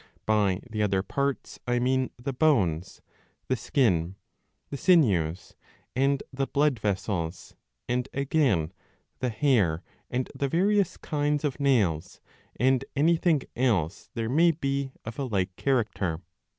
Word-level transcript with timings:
By 0.25 0.61
the 0.67 0.81
other 0.81 1.03
parts 1.03 1.59
I 1.67 1.77
mean 1.77 2.09
the 2.17 2.33
bones, 2.33 3.03
the 3.47 3.55
skin, 3.55 4.15
the 4.71 4.77
sinews, 4.77 5.53
and 5.95 6.23
the 6.33 6.47
blood 6.47 6.79
vessels, 6.79 7.53
and, 7.87 8.09
again, 8.11 8.73
the 9.19 9.29
hair 9.29 9.83
and 10.09 10.27
the 10.33 10.47
various 10.49 10.97
kinds 10.97 11.43
of 11.43 11.59
nails, 11.59 12.19
and 12.55 12.83
anything 12.95 13.43
else 13.55 14.09
there 14.15 14.27
may 14.27 14.49
be 14.49 14.91
of 15.05 15.19
a 15.19 15.25
like 15.25 15.55
character. 15.55 16.19